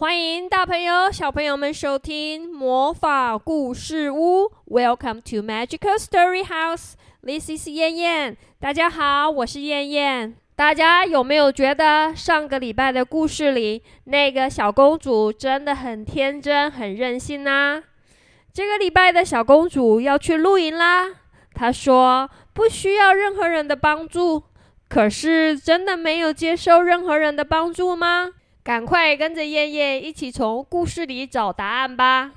[0.00, 4.50] 欢迎大朋友、小朋友们收听魔法故事屋。
[4.66, 6.94] Welcome to Magical Story House.
[7.22, 8.38] This is 燕燕。
[8.58, 10.36] 大家好，我是燕燕。
[10.56, 17.82] 大家有没有觉得上个礼拜的故事里，那个小公主真的很天真、很任性呢？
[18.54, 21.08] 这个礼拜的小公主要去露营啦。
[21.52, 24.44] 她说不需要任何人的帮助，
[24.88, 28.30] 可是真的没有接受任何人的帮助吗？
[28.62, 32.32] 赶快跟着燕燕一起从故事里找答案吧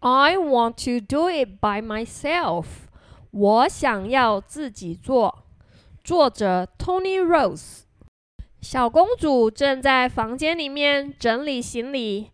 [0.00, 2.64] ！I want to do it by myself。
[3.30, 5.44] 我想要自己做。
[6.02, 7.82] 作者：Tony Rose。
[8.62, 12.30] 小公主正在房间里面整理行李。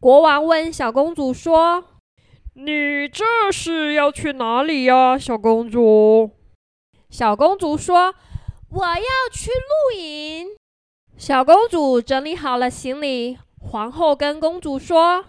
[0.00, 1.84] 国王问小公主说
[2.54, 6.30] ：“你这是要去哪里呀，小公主？”
[7.10, 8.14] 小公主说
[8.70, 10.46] ：“我要去露营。”
[11.18, 15.24] 小公主整理好了行李，皇后跟公主说：“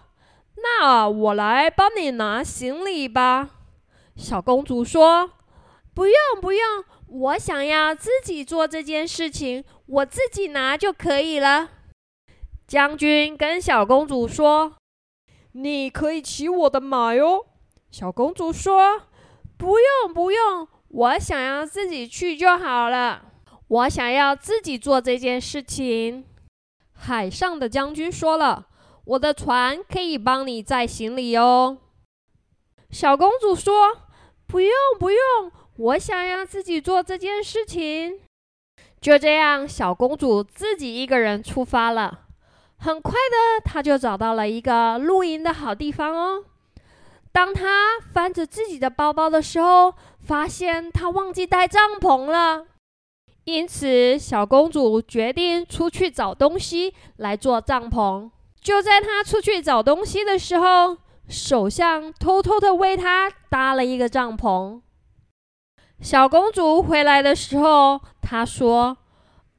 [0.62, 3.50] 那我来帮你拿行李吧。”
[4.16, 5.32] 小公主说
[5.96, 6.62] ：“不用，不用，
[7.08, 11.70] 我想要自己做这件事情，我自己拿就可以了。”
[12.68, 14.76] 将军跟小公主说
[15.54, 17.48] ：“你可以骑我的马哟。”
[17.90, 19.02] 小公主说
[19.58, 23.26] ：“不用，不用，我想要自己去就好了。”
[23.70, 26.26] 我想要自己做这件事情。
[26.94, 28.68] 海上的将军说了
[29.06, 31.78] ：“我的船可以帮你载行李哦。”
[32.90, 33.96] 小公主说
[34.48, 38.20] ：“不用，不用，我想要自己做这件事情。”
[39.00, 42.22] 就这样，小公主自己一个人出发了。
[42.80, 46.44] 很快的，她就找到了一个露营的好地方哦。
[47.32, 52.66] 当她翻着自己的包包的时候，发现她忘记带帐篷了。
[53.52, 58.30] 因此，小公主决定出去找东西来做帐篷。
[58.62, 60.98] 就在她出去找东西的时候，
[61.28, 64.82] 首相偷偷的为她搭了一个帐篷。
[66.02, 68.98] 小公主回来的时候，她说：“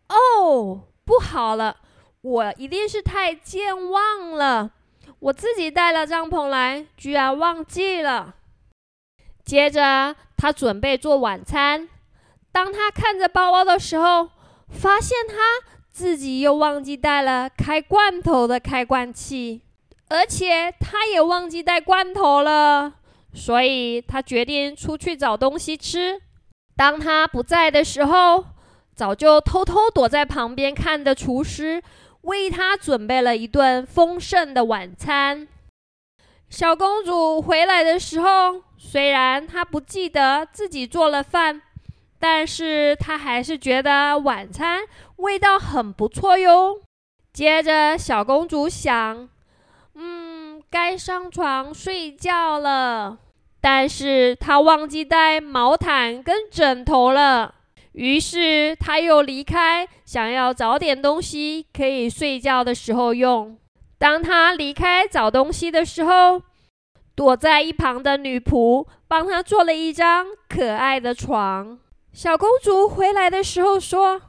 [0.09, 1.77] 哦，不好了，
[2.23, 4.71] 我一定是太健忘了，
[5.19, 8.37] 我自己带了帐篷来，居然忘记了。”
[9.45, 11.89] 接着，她准备做晚餐。
[12.53, 14.29] 当他看着包包的时候，
[14.69, 15.35] 发现他
[15.89, 19.63] 自己又忘记带了开罐头的开罐器，
[20.09, 22.95] 而且他也忘记带罐头了，
[23.33, 26.21] 所以他决定出去找东西吃。
[26.77, 28.45] 当他不在的时候，
[28.95, 31.83] 早就偷偷躲在旁边看的厨师
[32.23, 35.47] 为他准备了一顿丰盛的晚餐。
[36.49, 41.63] 小公主回来的时候，虽然她不记得自己做了饭。
[42.21, 44.81] 但是她还是觉得晚餐
[45.17, 46.81] 味道很不错哟。
[47.33, 49.29] 接着，小公主想
[49.97, 53.19] ：“嗯，该上床睡觉了。”
[53.63, 57.55] 但是她忘记带毛毯跟枕头了。
[57.93, 63.59] 于是她又离开，想要找点东西可以睡觉的时候用。
[63.99, 66.41] 当她离开找东西的时候，
[67.15, 71.79] 躲在一旁的女仆帮她做了一张可爱的床。
[72.13, 74.21] 小公主回来的时候说：“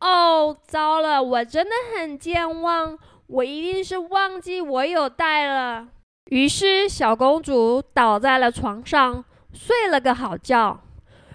[0.00, 2.96] 哦，糟了，我真的很健忘，
[3.26, 5.88] 我一定是忘记我有带了。”
[6.30, 10.80] 于是小公主倒在了床上，睡了个好觉。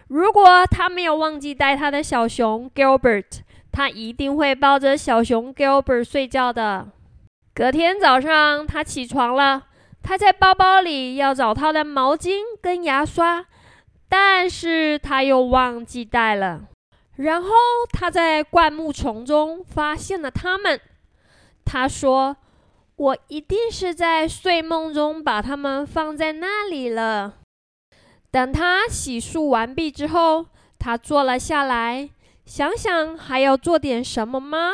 [0.08, 3.42] 如果她没有忘记带她的小熊 Gilbert，
[3.72, 6.88] 她一定会抱着小熊 Gilbert 睡觉的。
[7.54, 9.64] 隔天早上，她起床了，
[10.02, 13.46] 她在包包里要找她的毛巾跟牙刷。
[14.16, 16.68] 但是他又忘记带了，
[17.16, 17.50] 然后
[17.91, 20.79] 他在灌木丛中发现了它们。
[21.66, 22.38] 他说
[22.96, 27.40] ：“我一定是在睡梦中把它们放在那里了。”
[28.29, 30.45] 等他洗漱完毕之后，
[30.78, 32.07] 他坐了下来，
[32.45, 34.74] 想想还要做点什么吗？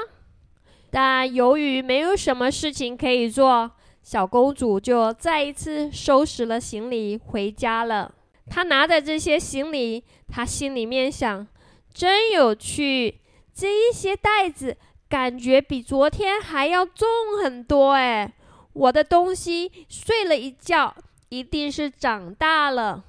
[0.92, 3.72] 但由于没有什么事情可以做，
[4.04, 8.16] 小公主就再一次收拾了行李回家了。
[8.50, 11.48] 他拿着这些行李，他心里面想：
[11.94, 13.22] 真有趣，
[13.54, 14.76] 这一些袋子
[15.08, 17.08] 感觉比昨天还要重
[17.44, 18.34] 很多哎！
[18.74, 20.96] 我的东西睡了一觉，
[21.30, 23.06] 一定是长大了。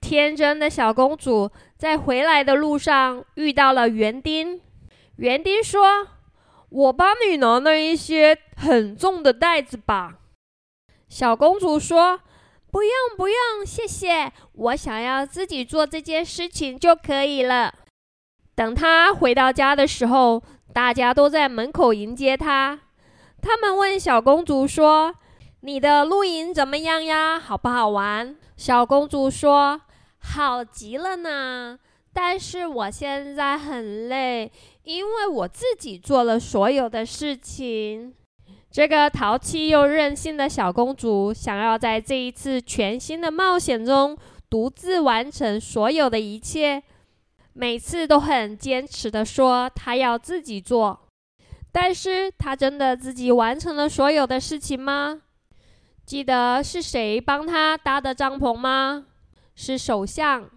[0.00, 4.60] 天真的小公主在回来的路上遇到了园丁，
[5.16, 6.06] 园丁说
[6.70, 10.18] ：“我帮你拿那一些很重的袋子吧。”
[11.08, 12.20] 小公主说。
[12.70, 14.32] 不用不用，谢谢。
[14.52, 17.74] 我想要自己做这件事情就可以了。
[18.54, 22.78] 等他回到家的时候，大家都在门口迎接他。
[23.42, 25.14] 他们问小公主说
[25.62, 27.40] ：“你的露营怎么样呀？
[27.40, 29.80] 好不好玩？”小公主说
[30.20, 31.78] ：“好极了呢，
[32.12, 34.52] 但是我现在很累，
[34.84, 38.14] 因为我自己做了所有的事情。”
[38.70, 44.16] 这个淘气又任性的小公主想要在这一次全新的冒险中
[44.48, 46.80] 独自完成所有的一切，
[47.52, 51.00] 每次都很坚持的说她要自己做。
[51.72, 55.20] 但是她真的自己完成了所有的事情吗？
[56.06, 59.06] 记得是谁帮她搭的帐篷吗？
[59.56, 60.48] 是首相？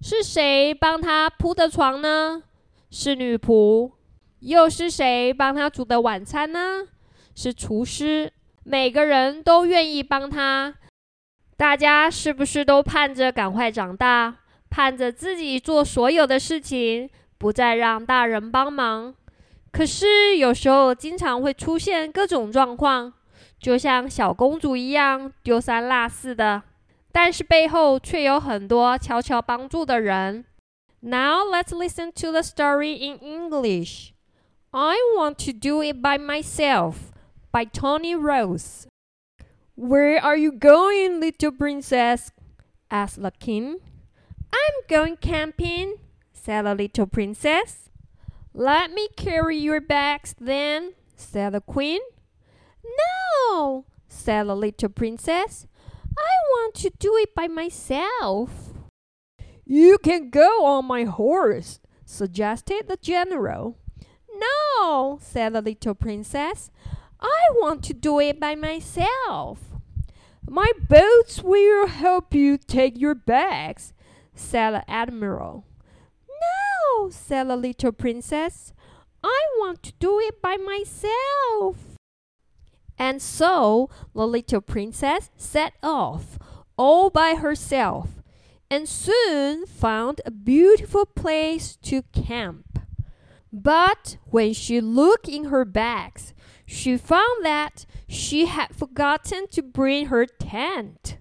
[0.00, 2.42] 是谁帮她铺的床呢？
[2.90, 3.92] 是女仆？
[4.40, 6.86] 又是谁帮她煮的晚餐呢？
[7.34, 8.32] 是厨师？
[8.64, 10.74] 每个人都愿意帮他。
[11.56, 14.36] 大家是不是都盼着赶快长大，
[14.68, 19.14] 盼着自己做所有的事情，不再让大人帮忙？
[19.72, 23.12] 可是有时候经常会出现各种状况。
[23.60, 26.62] 就像小公主一样丢三落四的，
[27.12, 30.46] 但是背后却有很多悄悄帮助的人。
[31.00, 34.12] Now let's listen to the story in English.
[34.70, 36.94] I want to do it by myself
[37.52, 38.86] by Tony Rose.
[39.74, 42.32] Where are you going, little princess?
[42.90, 43.78] asked the king.
[44.52, 45.96] I'm going camping,
[46.32, 47.88] said the little princess.
[48.52, 52.00] Let me carry your bags then, said the queen.
[53.52, 55.66] No, said the little princess.
[56.18, 58.74] I want to do it by myself.
[59.64, 63.78] You can go on my horse, suggested the general.
[64.36, 66.70] No, said the little princess.
[67.20, 69.60] I want to do it by myself.
[70.48, 73.92] My boats will help you take your bags,
[74.34, 75.64] said the admiral.
[76.28, 78.72] No, said the little princess.
[79.22, 81.76] I want to do it by myself.
[82.98, 86.38] And so the little princess set off
[86.76, 88.08] all by herself
[88.70, 92.78] and soon found a beautiful place to camp.
[93.52, 96.34] But when she looked in her bags,
[96.70, 101.18] she found that she had forgotten to bring her tent.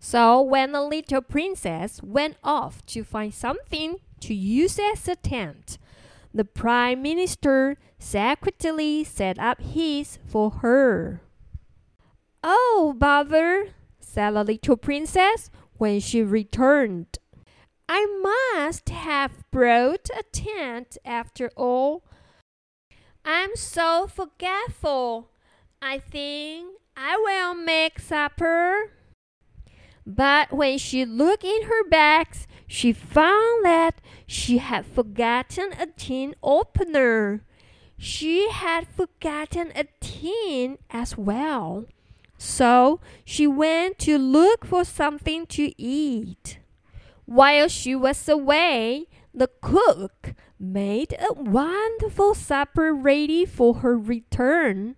[0.00, 5.76] So when the little princess went off to find something to use as a tent,
[6.32, 11.20] the prime minister secretly set up his for her.
[12.42, 17.18] Oh, bother, said the little princess when she returned.
[17.90, 18.06] I
[18.56, 22.04] must have brought a tent after all.
[23.24, 25.30] I'm so forgetful.
[25.80, 28.90] I think I will make supper.
[30.04, 36.34] But when she looked in her bags, she found that she had forgotten a tin
[36.42, 37.44] opener.
[37.96, 41.86] She had forgotten a tin as well.
[42.36, 46.58] So she went to look for something to eat.
[47.24, 54.94] While she was away, the cook made a wonderful supper ready for her return.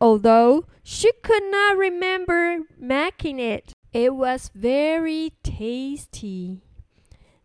[0.00, 6.60] Although she could not remember making it, it was very tasty.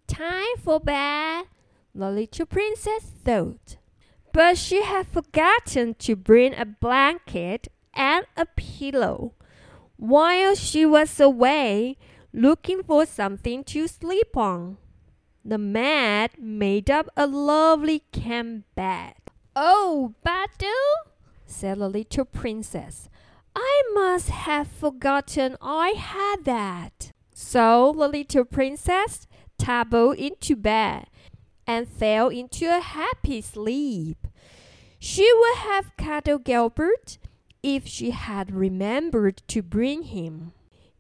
[0.08, 1.46] Time for bed,
[1.96, 3.78] the little princess thought.
[4.32, 9.34] But she had forgotten to bring a blanket and a pillow.
[9.98, 11.98] While she was away,
[12.32, 14.78] looking for something to sleep on,
[15.50, 19.16] the man made up a lovely camp bed.
[19.56, 20.74] Oh, Badu,
[21.46, 23.10] said the little princess,
[23.56, 27.12] I must have forgotten I had that.
[27.34, 29.28] So the little princess
[29.58, 31.08] tumbled into bed
[31.66, 34.28] and fell into a happy sleep.
[35.00, 37.18] She would have cuddled Gilbert
[37.64, 40.54] if she had remembered to bring him.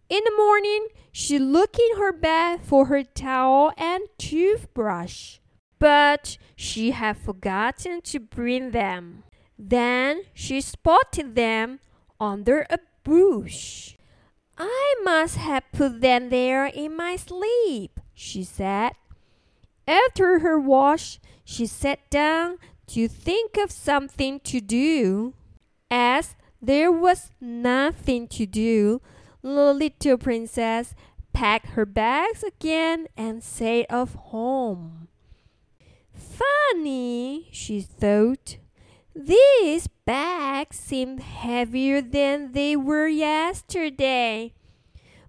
[0.10, 5.38] In the morning, she looked in her bed for her towel and toothbrush,
[5.78, 9.24] but she had forgotten to bring them.
[9.58, 11.80] Then she spotted them
[12.20, 13.98] under a bush.
[14.58, 18.94] I must have put them there in my sleep, she said.
[19.88, 25.36] After her wash, she sat down to think of something to do.
[25.92, 29.02] As there was nothing to do,
[29.42, 30.94] the little princess
[31.34, 35.08] packed her bags again and set off home.
[36.14, 38.58] Funny, she thought.
[39.16, 44.54] These bags seem heavier than they were yesterday.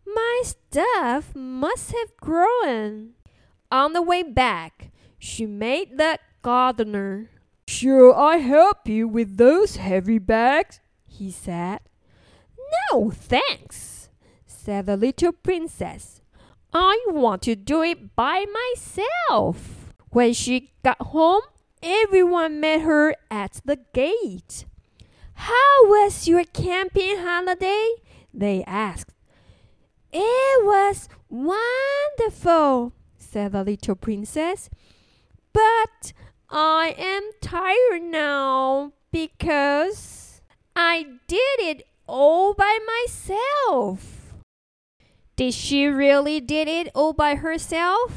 [0.07, 3.11] My stuff must have grown.
[3.71, 7.31] On the way back, she made the gardener.
[7.69, 10.81] Shall I help you with those heavy bags?
[11.07, 11.81] he said.
[12.93, 14.00] No, thanks,
[14.61, 16.21] said the little princess.
[16.73, 19.95] I want to do it by myself.
[20.11, 21.43] When she got home,
[21.83, 24.67] everyone met her at the gate.
[25.35, 27.89] How was your camping holiday?
[28.35, 29.15] They asked.
[30.13, 34.69] It was wonderful, said the little princess.
[35.55, 36.13] But
[36.51, 40.43] I am tired now because
[40.77, 44.20] I did it all by myself.
[45.41, 48.11] Did she really did it all by herself?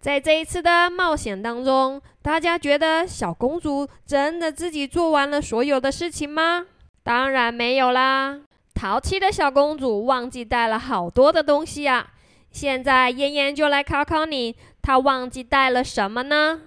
[0.00, 6.64] 在这一次的冒险当中，大家觉得小公主真的自己做完了所有的事情吗？
[7.02, 8.40] 当然没有啦！
[8.72, 12.14] 淘气的小公主忘记带了好多的东西啊！
[12.50, 16.62] 现在燕燕就来考考你，她忘记带了什么呢？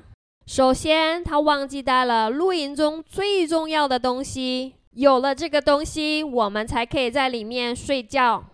[0.45, 4.75] 首先，她忘记带了露营中最重要的东西。
[4.91, 8.45] 有了这个东西，我们才可以在里面睡觉。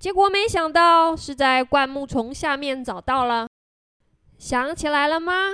[0.00, 3.46] 结果没想到是在灌木丛下面找到了，
[4.38, 5.50] 想起来了吗？